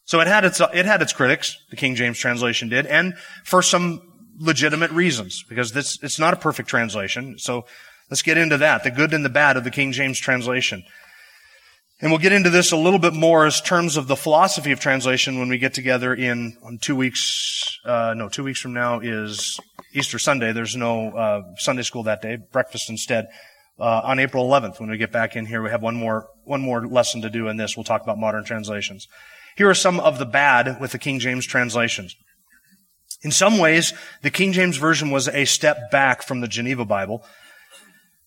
[0.04, 3.14] So it had its, it had its critics, the King James translation did, and
[3.46, 4.02] for some
[4.38, 7.38] legitimate reasons, because this, it's not a perfect translation.
[7.38, 7.64] So
[8.12, 10.84] let's get into that, the good and the bad of the King James translation.
[12.02, 14.80] And we'll get into this a little bit more as terms of the philosophy of
[14.80, 17.80] translation when we get together in two weeks.
[17.86, 19.60] Uh, no, two weeks from now is
[19.94, 20.52] Easter Sunday.
[20.52, 22.38] There's no uh, Sunday school that day.
[22.52, 23.28] Breakfast instead.
[23.80, 26.62] Uh, on April 11th, when we get back in here, we have one more one
[26.62, 27.78] more lesson to do in this.
[27.78, 29.08] We'll talk about modern translations.
[29.56, 32.16] Here are some of the bad with the King James translations.
[33.24, 37.24] In some ways, the King James Version was a step back from the Geneva Bible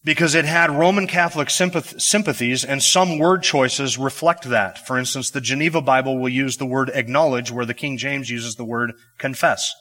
[0.04, 4.86] because it had Roman Catholic sympath- sympathies and some word choices reflect that.
[4.86, 8.56] For instance, the Geneva Bible will use the word acknowledge where the King James uses
[8.56, 9.72] the word confess.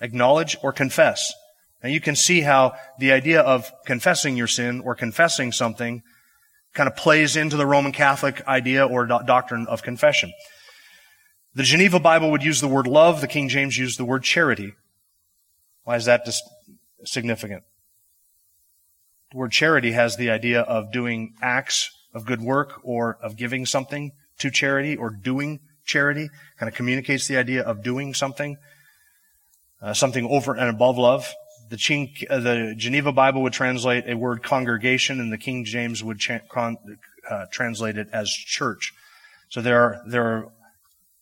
[0.00, 1.32] Acknowledge or confess.
[1.82, 6.02] Now you can see how the idea of confessing your sin or confessing something
[6.72, 10.32] kind of plays into the Roman Catholic idea or do- doctrine of confession.
[11.54, 13.20] The Geneva Bible would use the word love.
[13.20, 14.74] The King James used the word charity.
[15.82, 16.42] Why is that dis-
[17.04, 17.64] significant?
[19.32, 23.64] The word charity has the idea of doing acts of good work or of giving
[23.64, 26.28] something to charity or doing charity.
[26.58, 28.56] Kind of communicates the idea of doing something,
[29.80, 31.32] uh, something over and above love.
[31.68, 36.18] The, uh, the, Geneva Bible would translate a word congregation, and the King James would
[36.18, 36.76] cha- con,
[37.28, 38.92] uh, translate it as church.
[39.48, 40.52] So there are there are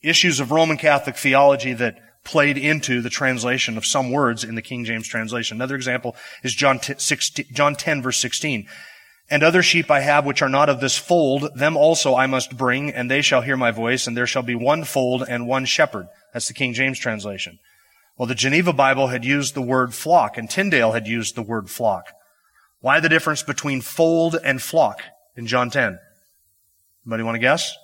[0.03, 4.61] issues of Roman Catholic theology that played into the translation of some words in the
[4.61, 5.57] King James translation.
[5.57, 8.69] Another example is John 10, 16, John 10 verse 16.
[9.31, 12.57] And other sheep I have which are not of this fold, them also I must
[12.57, 15.64] bring, and they shall hear my voice, and there shall be one fold and one
[15.64, 16.09] shepherd.
[16.35, 17.59] That's the King James translation.
[18.19, 21.71] Well, the Geneva Bible had used the word flock, and Tyndale had used the word
[21.71, 22.12] flock.
[22.81, 25.01] Why the difference between fold and flock
[25.35, 25.99] in John 10?
[27.07, 27.75] Anybody want to guess?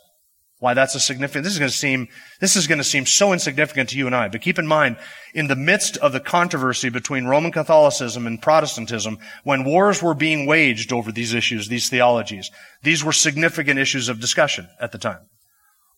[0.64, 2.09] Why that's a significant, this is going to seem,
[2.40, 4.29] this is going to seem so insignificant to you and I.
[4.29, 4.96] But keep in mind,
[5.35, 10.46] in the midst of the controversy between Roman Catholicism and Protestantism, when wars were being
[10.46, 12.50] waged over these issues, these theologies,
[12.83, 15.27] these were significant issues of discussion at the time.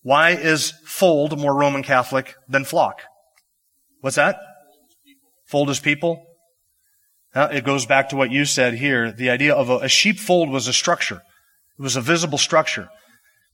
[0.02, 3.02] Why is fold more Roman Catholic than flock?
[4.00, 4.40] What's that?
[5.44, 6.26] Fold as people?
[7.36, 9.12] It goes back to what you said here.
[9.12, 11.22] The idea of a, a sheepfold was a structure.
[11.78, 12.88] It was a visible structure.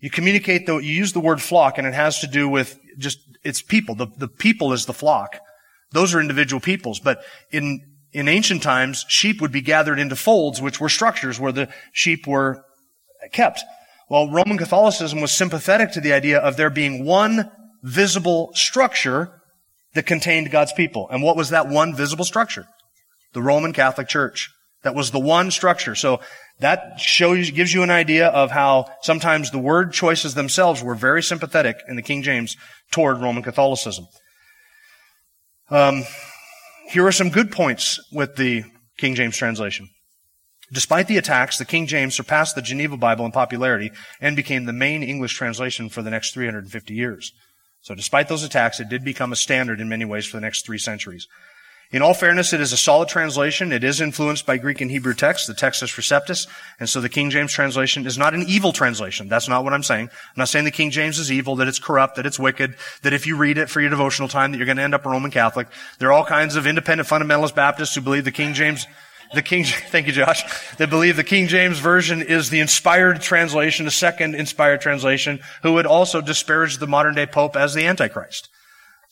[0.02, 3.20] You communicate the, you use the word flock and it has to do with just,
[3.44, 3.94] it's people.
[3.94, 5.38] The, the people is the flock.
[5.92, 6.98] Those are individual peoples.
[6.98, 7.80] But in,
[8.12, 12.26] in ancient times, sheep would be gathered into folds, which were structures where the sheep
[12.26, 12.64] were
[13.32, 13.62] kept.
[14.10, 17.52] Well, Roman Catholicism was sympathetic to the idea of there being one
[17.84, 19.40] visible structure
[19.94, 21.08] that contained God's people.
[21.10, 22.66] And what was that one visible structure?
[23.34, 24.50] The Roman Catholic Church.
[24.82, 25.94] That was the one structure.
[25.94, 26.20] So
[26.62, 31.22] that shows, gives you an idea of how sometimes the word choices themselves were very
[31.22, 32.56] sympathetic in the King James
[32.90, 34.06] toward Roman Catholicism.
[35.70, 36.04] Um,
[36.88, 38.64] here are some good points with the
[38.98, 39.88] King James translation.
[40.72, 44.72] Despite the attacks, the King James surpassed the Geneva Bible in popularity and became the
[44.72, 47.32] main English translation for the next 350 years.
[47.82, 50.64] So despite those attacks, it did become a standard in many ways for the next
[50.64, 51.26] three centuries.
[51.92, 53.70] In all fairness, it is a solid translation.
[53.70, 56.46] It is influenced by Greek and Hebrew texts, the Textus Receptus,
[56.80, 59.28] and so the King James translation is not an evil translation.
[59.28, 60.08] That's not what I'm saying.
[60.08, 63.12] I'm not saying the King James is evil, that it's corrupt, that it's wicked, that
[63.12, 65.10] if you read it for your devotional time, that you're going to end up a
[65.10, 65.68] Roman Catholic.
[65.98, 68.86] There are all kinds of independent fundamentalist Baptists who believe the King James
[69.34, 70.44] the King, thank you, Josh,
[70.76, 75.74] that believe the King James Version is the inspired translation, the second inspired translation, who
[75.74, 78.48] would also disparage the modern day Pope as the Antichrist.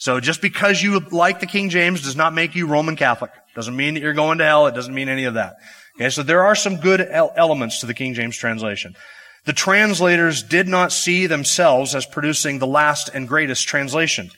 [0.01, 3.33] So just because you like the King James does not make you Roman Catholic.
[3.55, 4.67] Doesn't mean that you're going to hell.
[4.67, 5.57] It doesn't mean any of that.
[5.97, 8.97] Okay, so there are some good elements to the King James translation.
[9.45, 14.31] The translators did not see themselves as producing the last and greatest translation.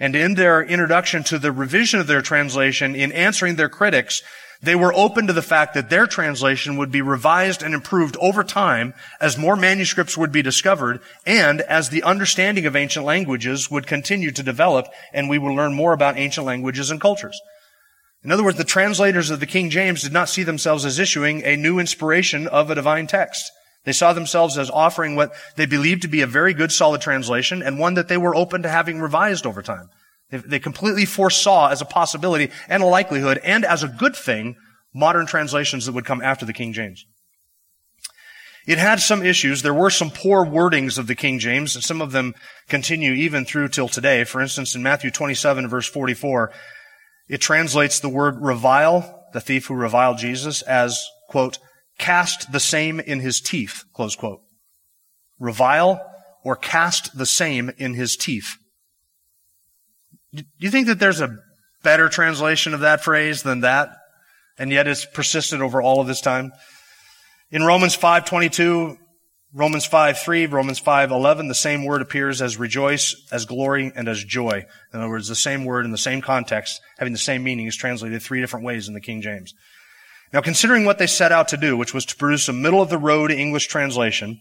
[0.00, 4.22] And in their introduction to the revision of their translation, in answering their critics,
[4.62, 8.44] they were open to the fact that their translation would be revised and improved over
[8.44, 13.88] time as more manuscripts would be discovered and as the understanding of ancient languages would
[13.88, 17.40] continue to develop and we would learn more about ancient languages and cultures.
[18.22, 21.42] In other words, the translators of the King James did not see themselves as issuing
[21.44, 23.50] a new inspiration of a divine text.
[23.84, 27.64] They saw themselves as offering what they believed to be a very good solid translation
[27.64, 29.90] and one that they were open to having revised over time.
[30.32, 34.56] They completely foresaw as a possibility and a likelihood and as a good thing
[34.94, 37.04] modern translations that would come after the King James.
[38.66, 39.62] It had some issues.
[39.62, 42.34] There were some poor wordings of the King James, and some of them
[42.68, 44.24] continue even through till today.
[44.24, 46.52] For instance, in Matthew 27 verse 44,
[47.28, 51.58] it translates the word revile, the thief who reviled Jesus, as, quote,
[51.98, 54.40] cast the same in his teeth, close quote.
[55.38, 56.00] Revile
[56.44, 58.56] or cast the same in his teeth.
[60.34, 61.38] Do you think that there's a
[61.82, 63.90] better translation of that phrase than that?
[64.58, 66.52] And yet it's persisted over all of this time.
[67.50, 68.96] In Romans 5:22,
[69.52, 74.64] Romans 5:3, Romans 5:11, the same word appears as rejoice, as glory, and as joy.
[74.94, 77.76] In other words, the same word in the same context, having the same meaning, is
[77.76, 79.52] translated three different ways in the King James.
[80.32, 82.88] Now, considering what they set out to do, which was to produce a middle of
[82.88, 84.40] the road English translation,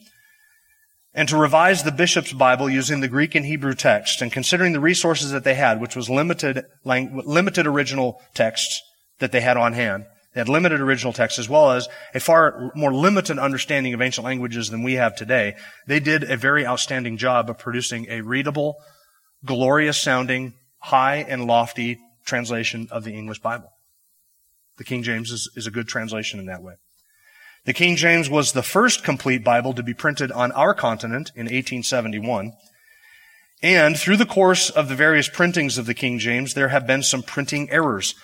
[1.14, 4.80] and to revise the bishop's Bible using the Greek and Hebrew text, and considering the
[4.80, 8.82] resources that they had, which was limited, limited original texts
[9.20, 12.72] that they had on hand, they had limited original text as well as a far
[12.74, 15.56] more limited understanding of ancient languages than we have today.
[15.88, 18.78] They did a very outstanding job of producing a readable,
[19.44, 23.74] glorious sounding, high and lofty translation of the English Bible.
[24.78, 26.76] The King James is, is a good translation in that way.
[27.66, 31.46] The King James was the first complete Bible to be printed on our continent in
[31.46, 32.54] 1871.
[33.62, 37.04] And through the course of the various printings of the King James, there have been
[37.04, 38.16] some printing errors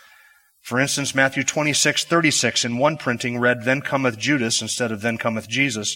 [0.68, 5.18] for instance, Matthew 26, 36 in one printing read, Then cometh Judas instead of Then
[5.18, 5.96] cometh Jesus.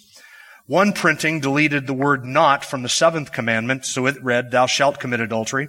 [0.66, 4.98] One printing deleted the word not from the seventh commandment, so it read, Thou shalt
[4.98, 5.68] commit adultery.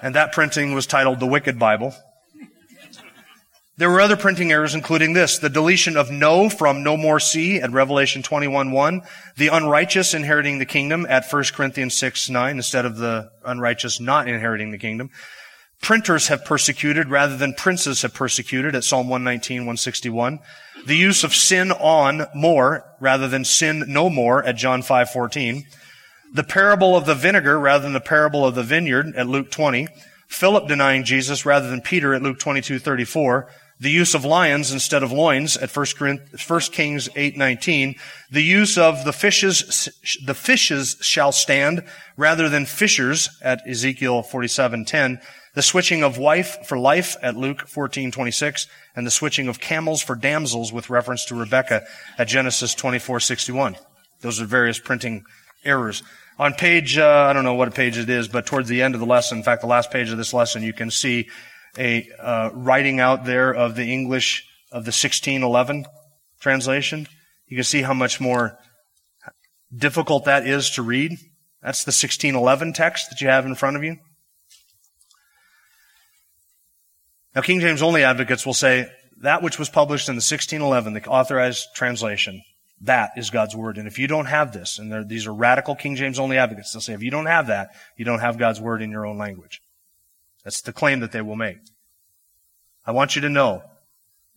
[0.00, 1.94] And that printing was titled The Wicked Bible.
[3.80, 7.62] There were other printing errors, including this, the deletion of no from no more see
[7.62, 9.00] at Revelation 21, 1,
[9.38, 14.28] the unrighteous inheriting the kingdom at 1 Corinthians 6, 9, instead of the unrighteous not
[14.28, 15.08] inheriting the kingdom,
[15.80, 20.40] printers have persecuted rather than princes have persecuted at Psalm 119, 161.
[20.84, 25.64] The use of sin on more rather than sin no more at John 5, 14.
[26.34, 29.88] The parable of the vinegar rather than the parable of the vineyard at Luke 20.
[30.28, 33.48] Philip denying Jesus rather than Peter at Luke 22, 34
[33.80, 35.86] the use of lions instead of loins at 1
[36.72, 37.96] Kings 8:19,
[38.30, 39.88] the use of the fishes
[40.24, 41.82] the fishes shall stand
[42.16, 45.18] rather than fishers at Ezekiel 47:10,
[45.54, 50.14] the switching of wife for life at Luke 14:26, and the switching of camels for
[50.14, 51.82] damsels with reference to Rebecca
[52.18, 53.76] at Genesis 24:61.
[54.20, 55.24] Those are various printing
[55.64, 56.02] errors.
[56.38, 59.00] On page, uh, I don't know what page it is, but towards the end of
[59.00, 61.28] the lesson, in fact, the last page of this lesson, you can see
[61.78, 65.86] a uh, writing out there of the English of the 1611
[66.40, 67.06] translation.
[67.46, 68.58] You can see how much more
[69.74, 71.12] difficult that is to read.
[71.62, 73.98] That's the 1611 text that you have in front of you.
[77.34, 81.04] Now, King James only advocates will say that which was published in the 1611, the
[81.06, 82.42] authorized translation,
[82.80, 83.76] that is God's word.
[83.76, 86.80] And if you don't have this, and these are radical King James only advocates, they'll
[86.80, 89.62] say if you don't have that, you don't have God's word in your own language.
[90.44, 91.58] That's the claim that they will make.
[92.86, 93.62] I want you to know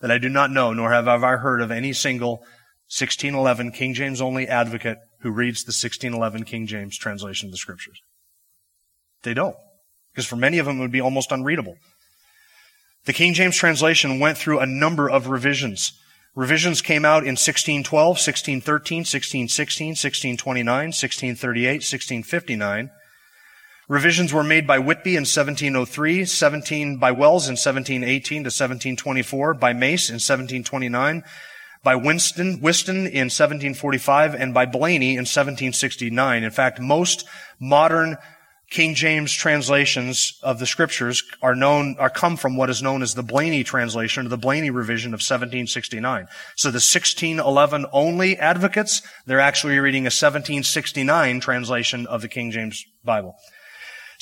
[0.02, 2.38] that I do not know, nor have I heard of any single
[2.90, 8.02] 1611 King James only advocate who reads the 1611 King James translation of the scriptures.
[9.24, 9.56] They don't.
[10.12, 11.78] Because for many of them it would be almost unreadable.
[13.06, 15.94] The King James translation went through a number of revisions.
[16.36, 22.92] Revisions came out in 1612, 1613, 1616, 1629, 1638, 1659.
[23.94, 29.72] Revisions were made by Whitby in 1703, 17 by Wells in 1718 to 1724, by
[29.72, 31.24] Mace in 1729,
[31.84, 36.44] by Winston, Whiston in 1745, and by Blayney in 1769.
[36.44, 37.28] In fact, most
[37.60, 38.18] modern
[38.72, 43.14] King James translations of the scriptures are known, are come from what is known as
[43.14, 46.28] the Blayney translation, or the Blayney revision of 1769.
[46.56, 52.84] So the 1611 only advocates, they're actually reading a 1769 translation of the King James
[53.04, 53.38] Bible.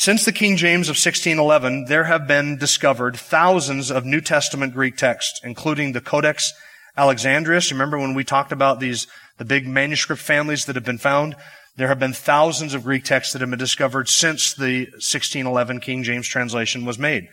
[0.02, 4.98] Since the King James of 1611, there have been discovered thousands of New Testament Greek
[4.98, 6.54] texts, including the Codex
[6.98, 7.72] Alexandrinus.
[7.72, 9.06] Remember when we talked about these,
[9.38, 11.36] the big manuscript families that have been found?
[11.76, 16.02] There have been thousands of Greek texts that have been discovered since the 1611 King
[16.02, 17.28] James translation was made,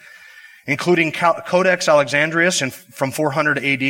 [0.67, 2.61] including Codex Alexandrinus
[2.93, 3.83] from 400 AD.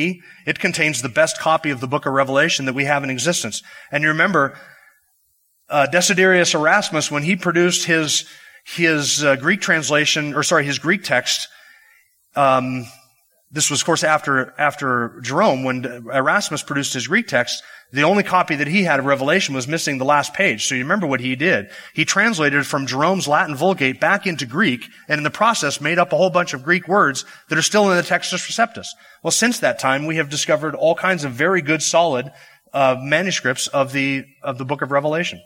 [0.47, 3.61] It contains the best copy of the book of Revelation that we have in existence.
[3.91, 4.57] And you remember,
[5.69, 8.25] uh, Desiderius Erasmus, when he produced his
[8.75, 11.49] his uh, Greek translation, or sorry, his Greek text,
[12.37, 12.85] um,
[13.51, 18.23] this was, of course, after, after Jerome, when Erasmus produced his Greek text, the only
[18.23, 20.67] copy that he had of Revelation was missing the last page.
[20.67, 21.71] So you remember what he did.
[21.95, 26.13] He translated from Jerome's Latin Vulgate back into Greek, and in the process made up
[26.13, 28.89] a whole bunch of Greek words that are still in the Textus Receptus.
[29.23, 32.31] Well, since that time, we have discovered all kinds of very good, solid
[32.75, 35.41] uh, manuscripts of the of the book of Revelation.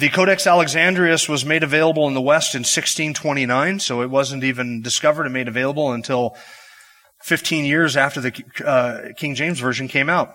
[0.00, 4.80] The Codex Alexandrinus was made available in the West in 1629, so it wasn't even
[4.80, 6.38] discovered and made available until
[7.24, 10.32] 15 years after the uh, King James Version came out.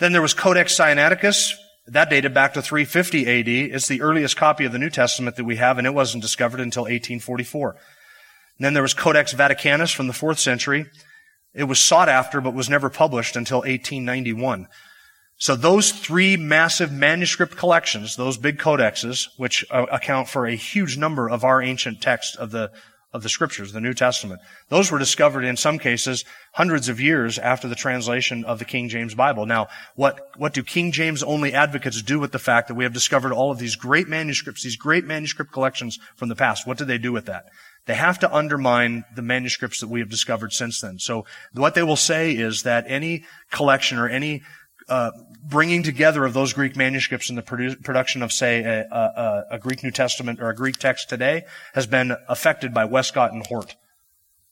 [0.00, 1.52] Then there was Codex Sinaiticus.
[1.86, 3.48] That dated back to 350 AD.
[3.72, 6.58] It's the earliest copy of the New Testament that we have, and it wasn't discovered
[6.58, 7.70] until 1844.
[7.70, 7.78] And
[8.58, 10.86] then there was Codex Vaticanus from the 4th century.
[11.54, 14.66] It was sought after, but was never published until 1891.
[15.38, 20.98] So those three massive manuscript collections, those big codexes, which uh, account for a huge
[20.98, 22.72] number of our ancient texts of the
[23.12, 24.40] of the scriptures, the New Testament.
[24.68, 28.90] Those were discovered in some cases hundreds of years after the translation of the King
[28.90, 29.46] James Bible.
[29.46, 32.92] Now, what, what do King James only advocates do with the fact that we have
[32.92, 36.66] discovered all of these great manuscripts, these great manuscript collections from the past?
[36.66, 37.46] What do they do with that?
[37.86, 40.98] They have to undermine the manuscripts that we have discovered since then.
[40.98, 41.24] So
[41.54, 44.42] what they will say is that any collection or any
[44.88, 45.10] uh,
[45.42, 49.58] bringing together of those Greek manuscripts in the produ- production of, say, a, a, a,
[49.58, 53.76] Greek New Testament or a Greek text today has been affected by Westcott and Hort.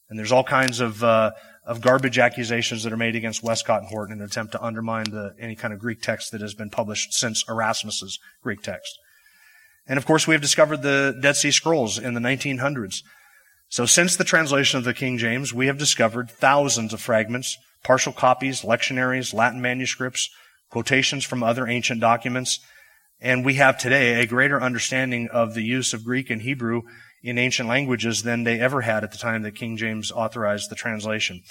[0.08, 1.32] And there's all kinds of, uh,
[1.64, 5.10] of garbage accusations that are made against Westcott and Hort in an attempt to undermine
[5.10, 8.98] the, any kind of Greek text that has been published since Erasmus's Greek text.
[9.86, 13.02] And of course, we have discovered the Dead Sea Scrolls in the 1900s.
[13.68, 18.12] So since the translation of the King James, we have discovered thousands of fragments, partial
[18.12, 20.28] copies, lectionaries, Latin manuscripts,
[20.70, 22.60] quotations from other ancient documents,
[23.20, 26.82] and we have today a greater understanding of the use of Greek and Hebrew
[27.22, 30.76] in ancient languages than they ever had at the time that King James authorized the
[30.76, 31.42] translation.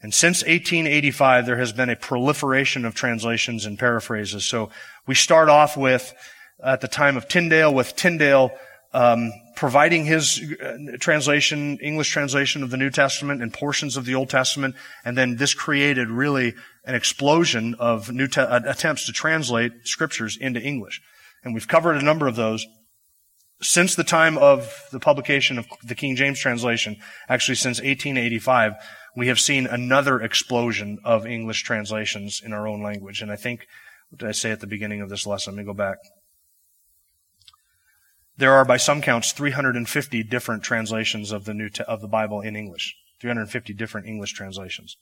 [0.00, 4.44] And since 1885, there has been a proliferation of translations and paraphrases.
[4.44, 4.70] So
[5.06, 6.14] we start off with,
[6.62, 8.52] at the time of Tyndale, with Tyndale
[8.92, 14.14] um, providing his uh, translation, English translation of the New Testament and portions of the
[14.14, 14.74] Old Testament,
[15.04, 20.36] and then this created really an explosion of new te- uh, attempts to translate scriptures
[20.40, 21.02] into English.
[21.44, 22.66] And we've covered a number of those
[23.60, 26.96] since the time of the publication of the King James translation,
[27.28, 28.74] actually since 1885,
[29.16, 33.20] we have seen another explosion of English translations in our own language.
[33.20, 33.66] And I think,
[34.10, 35.54] what did I say at the beginning of this lesson?
[35.54, 35.98] Let me go back.
[38.38, 42.40] There are, by some counts, 350 different translations of the New te- of the Bible
[42.40, 42.94] in English.
[43.20, 44.96] 350 different English translations.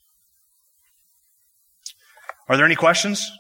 [2.49, 3.31] Are there any questions?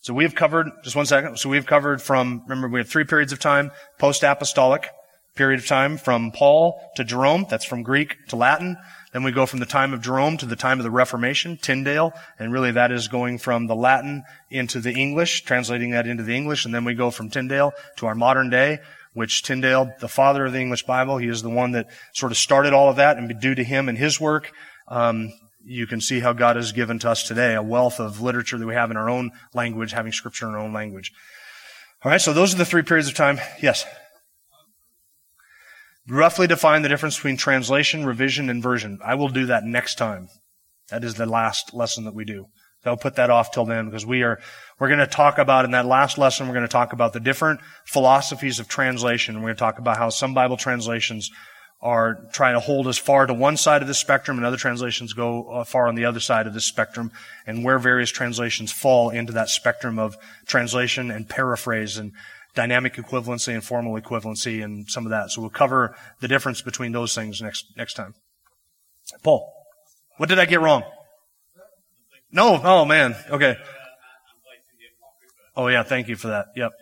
[0.00, 1.38] So we have covered, just one second.
[1.38, 3.70] So we've covered from, remember we have three periods of time,
[4.00, 4.90] post-apostolic
[5.36, 7.46] period of time from Paul to Jerome.
[7.48, 8.76] That's from Greek to Latin.
[9.12, 12.12] Then we go from the time of Jerome to the time of the Reformation, Tyndale,
[12.38, 16.34] and really that is going from the Latin into the English, translating that into the
[16.34, 18.80] English, and then we go from Tyndale to our modern day,
[19.12, 22.38] which Tyndale, the father of the English Bible, he is the one that sort of
[22.38, 24.52] started all of that, and due to him and his work,
[24.88, 25.32] um,
[25.64, 28.66] you can see how God has given to us today a wealth of literature that
[28.66, 31.12] we have in our own language, having scripture in our own language.
[32.04, 33.38] All right, so those are the three periods of time.
[33.60, 33.84] Yes.
[36.08, 38.98] Roughly define the difference between translation, revision, and version.
[39.04, 40.28] I will do that next time.
[40.88, 42.46] That is the last lesson that we do.
[42.84, 44.40] I'll put that off till then because we are,
[44.78, 47.20] we're going to talk about in that last lesson, we're going to talk about the
[47.20, 49.36] different philosophies of translation.
[49.36, 51.30] We're going to talk about how some Bible translations
[51.80, 55.12] are trying to hold us far to one side of the spectrum and other translations
[55.12, 57.10] go uh, far on the other side of the spectrum
[57.44, 60.16] and where various translations fall into that spectrum of
[60.46, 62.12] translation and paraphrase and
[62.54, 65.30] dynamic equivalency and formal equivalency and some of that.
[65.30, 68.14] So we'll cover the difference between those things next, next time.
[69.24, 69.52] Paul,
[70.18, 70.84] what did I get wrong?
[72.32, 73.56] No, oh man, okay.
[75.54, 76.46] Oh yeah, thank you for that.
[76.56, 76.72] Yep.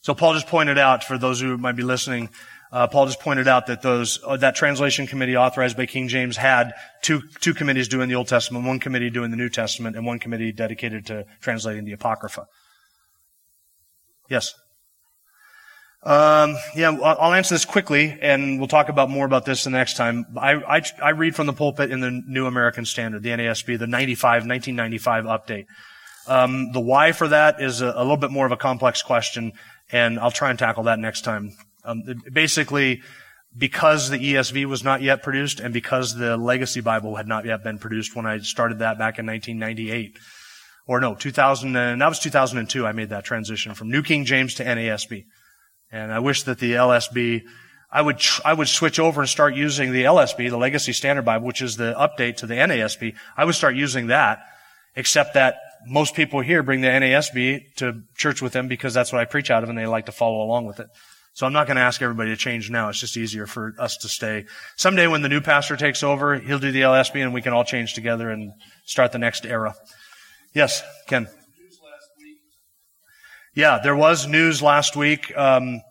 [0.00, 2.30] So Paul just pointed out for those who might be listening,
[2.72, 6.36] uh, Paul just pointed out that those uh, that translation committee authorized by King James
[6.36, 6.72] had
[7.02, 10.18] two two committees doing the Old Testament, one committee doing the New Testament, and one
[10.18, 12.46] committee dedicated to translating the Apocrypha.
[14.28, 14.54] Yes.
[16.02, 19.96] Um, yeah, I'll answer this quickly, and we'll talk about more about this the next
[19.98, 20.24] time.
[20.36, 23.86] I, I, I read from the pulpit in the New American Standard, the NASB, the
[23.86, 25.66] 95, 1995 update.
[26.26, 29.52] Um, the why for that is a, a, little bit more of a complex question,
[29.92, 31.52] and I'll try and tackle that next time.
[31.84, 33.02] Um, basically,
[33.56, 37.64] because the ESV was not yet produced and because the Legacy Bible had not yet
[37.64, 40.18] been produced when I started that back in 1998.
[40.86, 44.54] Or no, 2000, and that was 2002 I made that transition from New King James
[44.54, 45.24] to NASB.
[45.92, 47.42] And I wish that the LSB,
[47.90, 51.24] I would, tr- I would switch over and start using the LSB, the Legacy Standard
[51.24, 53.14] Bible, which is the update to the NASB.
[53.36, 54.40] I would start using that,
[54.94, 59.20] except that most people here bring the NASB to church with them because that's what
[59.20, 60.88] I preach out of and they like to follow along with it.
[61.32, 62.88] So I'm not going to ask everybody to change now.
[62.88, 64.46] It's just easier for us to stay.
[64.76, 67.64] Someday when the new pastor takes over, he'll do the LSB and we can all
[67.64, 68.52] change together and
[68.84, 69.74] start the next era.
[70.54, 71.28] Yes, Ken.
[73.54, 75.36] Yeah, there was news last week.
[75.36, 75.82] Um,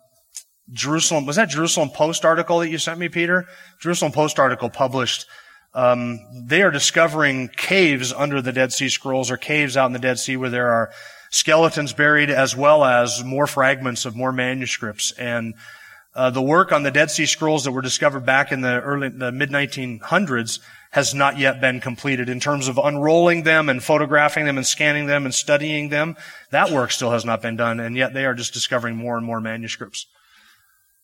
[0.72, 3.46] Jerusalem was that Jerusalem Post article that you sent me, Peter?
[3.80, 5.26] Jerusalem Post article published.
[5.74, 9.98] Um, they are discovering caves under the Dead Sea Scrolls or caves out in the
[9.98, 10.90] Dead Sea where there are
[11.30, 15.12] skeletons buried as well as more fragments of more manuscripts.
[15.12, 15.54] And
[16.14, 19.10] uh, the work on the Dead Sea Scrolls that were discovered back in the early,
[19.10, 24.44] the mid 1900s has not yet been completed in terms of unrolling them and photographing
[24.44, 26.16] them and scanning them and studying them.
[26.50, 29.24] That work still has not been done, and yet they are just discovering more and
[29.24, 30.06] more manuscripts.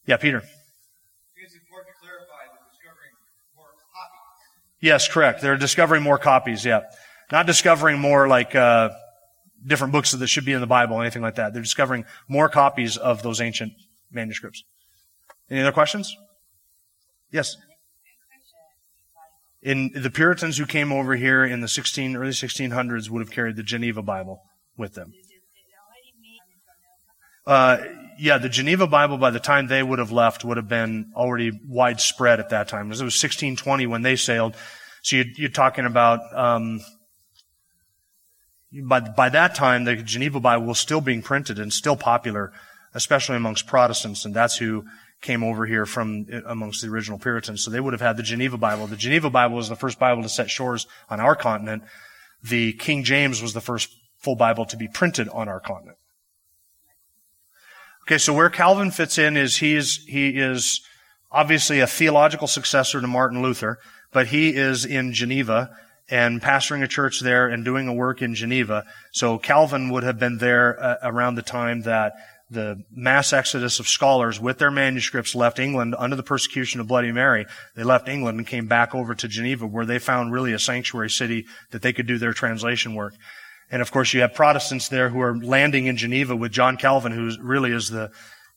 [0.05, 0.39] Yeah, Peter.
[0.39, 3.13] It's important to clarify that discovering
[3.57, 4.81] more copies.
[4.81, 5.41] Yes, correct.
[5.41, 6.65] They're discovering more copies.
[6.65, 6.81] Yeah,
[7.31, 8.91] not discovering more like uh,
[9.65, 11.53] different books that should be in the Bible, or anything like that.
[11.53, 13.73] They're discovering more copies of those ancient
[14.11, 14.65] manuscripts.
[15.49, 16.17] Any other questions?
[17.31, 17.57] Yes.
[19.67, 23.57] In the Puritans who came over here in the 16 early 1600s would have carried
[23.57, 24.41] the Geneva Bible
[24.77, 25.13] with them.
[27.45, 27.79] Uh,
[28.17, 31.51] yeah, the Geneva Bible by the time they would have left would have been already
[31.67, 32.87] widespread at that time.
[32.87, 34.55] It was 1620 when they sailed.
[35.03, 36.81] So you, are talking about um,
[38.85, 42.53] by by that time the Geneva Bible was still being printed and still popular,
[42.95, 44.85] especially amongst Protestants, and that's who
[45.21, 47.63] came over here from amongst the original Puritans.
[47.65, 48.87] So they would have had the Geneva Bible.
[48.87, 51.83] The Geneva Bible was the first Bible to set shores on our continent.
[52.43, 53.89] The King James was the first
[54.19, 55.99] full Bible to be printed on our continent.
[58.03, 60.81] Okay, so where Calvin fits in is he is, he is
[61.33, 63.79] obviously a theological successor to Martin Luther,
[64.13, 65.71] but he is in Geneva
[66.09, 68.85] and pastoring a church there and doing a work in Geneva.
[69.13, 72.13] So Calvin would have been there uh, around the time that
[72.49, 77.11] the mass exodus of scholars with their manuscripts left England under the persecution of Bloody
[77.11, 77.45] Mary.
[77.75, 81.11] They left England and came back over to Geneva where they found really a sanctuary
[81.11, 83.15] city that they could do their translation work.
[83.71, 87.11] And of course, you have Protestants there who are landing in Geneva with John Calvin,
[87.11, 88.13] who really is the,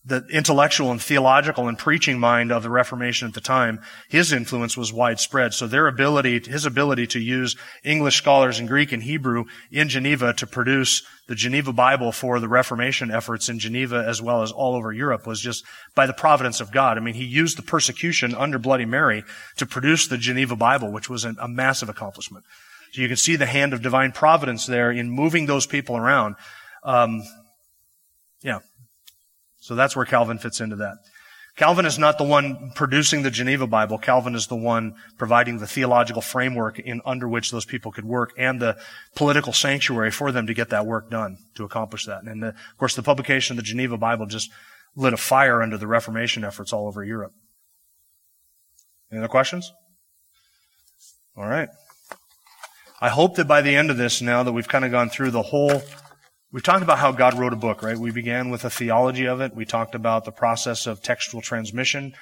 [0.09, 3.79] the intellectual and theological and preaching mind of the Reformation at the time.
[4.09, 5.53] His influence was widespread.
[5.53, 10.33] So their ability, his ability to use English scholars in Greek and Hebrew in Geneva
[10.33, 14.75] to produce the Geneva Bible for the Reformation efforts in Geneva as well as all
[14.75, 15.63] over Europe was just
[15.95, 16.97] by the providence of God.
[16.97, 19.23] I mean, he used the persecution under Bloody Mary
[19.57, 22.45] to produce the Geneva Bible, which was a massive accomplishment.
[22.91, 26.35] So you can see the hand of divine providence there in moving those people around.
[26.83, 27.23] Um,
[28.41, 28.59] yeah.
[29.69, 30.97] So that's where Calvin fits into that.
[31.55, 33.99] Calvin is not the one producing the Geneva Bible.
[33.99, 38.33] Calvin is the one providing the theological framework in under which those people could work
[38.35, 38.79] and the
[39.13, 42.23] political sanctuary for them to get that work done to accomplish that.
[42.23, 44.49] And the, of course, the publication of the Geneva Bible just
[44.95, 47.33] lit a fire under the Reformation efforts all over Europe.
[49.11, 49.71] Any other questions?
[51.37, 51.69] All right.
[52.99, 55.29] I hope that by the end of this, now that we've kind of gone through
[55.29, 55.83] the whole,
[56.51, 57.97] we've talked about how God wrote a book, right?
[57.97, 59.55] We began with a theology of it.
[59.55, 62.13] We talked about the process of textual transmission,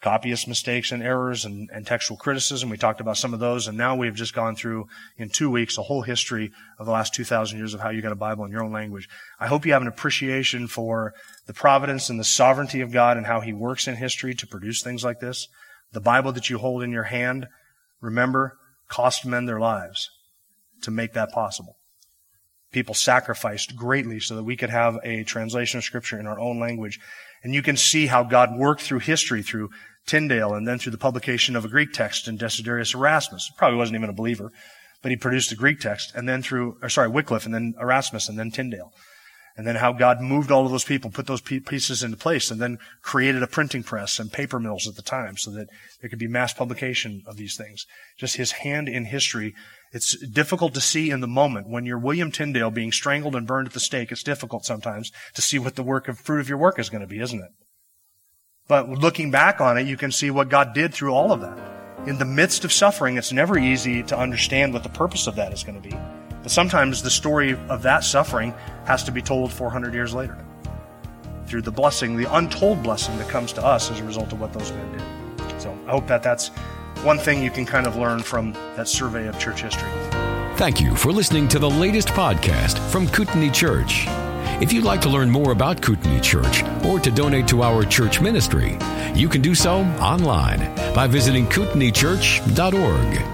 [0.00, 2.70] copyist mistakes and errors and, and textual criticism.
[2.70, 3.68] We talked about some of those.
[3.68, 7.14] And now we've just gone through in two weeks a whole history of the last
[7.14, 9.08] 2,000 years of how you got a Bible in your own language.
[9.38, 11.14] I hope you have an appreciation for
[11.46, 14.82] the providence and the sovereignty of God and how he works in history to produce
[14.82, 15.48] things like this.
[15.92, 17.46] The Bible that you hold in your hand,
[18.00, 18.58] remember,
[18.88, 20.10] cost men their lives
[20.82, 21.76] to make that possible.
[22.74, 26.58] People sacrificed greatly so that we could have a translation of scripture in our own
[26.58, 26.98] language.
[27.44, 29.70] And you can see how God worked through history, through
[30.06, 33.52] Tyndale, and then through the publication of a Greek text in Desiderius Erasmus.
[33.56, 34.50] Probably wasn't even a believer,
[35.02, 38.28] but he produced a Greek text, and then through, or sorry, Wycliffe, and then Erasmus,
[38.28, 38.92] and then Tyndale.
[39.56, 42.60] And then how God moved all of those people, put those pieces into place, and
[42.60, 45.68] then created a printing press and paper mills at the time so that
[46.00, 47.86] there could be mass publication of these things.
[48.18, 49.54] Just his hand in history
[49.94, 53.68] it's difficult to see in the moment when you're William Tyndale being strangled and burned
[53.68, 54.10] at the stake.
[54.10, 57.02] It's difficult sometimes to see what the work of fruit of your work is going
[57.02, 57.52] to be, isn't it?
[58.66, 62.08] But looking back on it, you can see what God did through all of that.
[62.08, 65.52] In the midst of suffering, it's never easy to understand what the purpose of that
[65.52, 65.96] is going to be.
[66.44, 70.36] But sometimes the story of that suffering has to be told 400 years later
[71.46, 74.52] through the blessing, the untold blessing that comes to us as a result of what
[74.52, 75.60] those men did.
[75.60, 76.48] So I hope that that's
[77.02, 79.88] one thing you can kind of learn from that survey of church history.
[80.56, 84.04] Thank you for listening to the latest podcast from Kootenai Church.
[84.60, 88.20] If you'd like to learn more about Kootenai Church or to donate to our church
[88.20, 88.76] ministry,
[89.14, 90.60] you can do so online
[90.94, 93.33] by visiting kootenaichurch.org.